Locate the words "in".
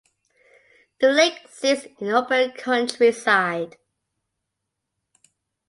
1.99-2.09